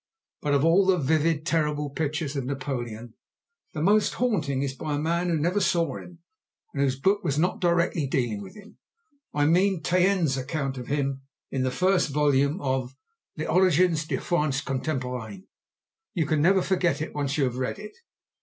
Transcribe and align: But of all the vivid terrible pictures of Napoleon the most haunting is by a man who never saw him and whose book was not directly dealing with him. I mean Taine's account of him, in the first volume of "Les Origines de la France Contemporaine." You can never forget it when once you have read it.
But 0.41 0.55
of 0.55 0.65
all 0.65 0.87
the 0.87 0.97
vivid 0.97 1.45
terrible 1.45 1.91
pictures 1.91 2.35
of 2.35 2.43
Napoleon 2.45 3.13
the 3.73 3.83
most 3.83 4.15
haunting 4.15 4.63
is 4.63 4.73
by 4.73 4.95
a 4.95 4.99
man 4.99 5.29
who 5.29 5.37
never 5.37 5.59
saw 5.59 5.95
him 5.97 6.17
and 6.73 6.81
whose 6.81 6.99
book 6.99 7.23
was 7.23 7.37
not 7.37 7.61
directly 7.61 8.07
dealing 8.07 8.41
with 8.41 8.55
him. 8.55 8.79
I 9.31 9.45
mean 9.45 9.83
Taine's 9.83 10.37
account 10.37 10.79
of 10.79 10.87
him, 10.87 11.21
in 11.51 11.61
the 11.61 11.69
first 11.69 12.09
volume 12.09 12.59
of 12.61 12.95
"Les 13.37 13.45
Origines 13.45 14.03
de 14.07 14.15
la 14.15 14.21
France 14.23 14.61
Contemporaine." 14.61 15.45
You 16.15 16.25
can 16.25 16.41
never 16.41 16.63
forget 16.63 16.99
it 16.99 17.13
when 17.13 17.25
once 17.25 17.37
you 17.37 17.43
have 17.43 17.57
read 17.57 17.77
it. 17.77 17.93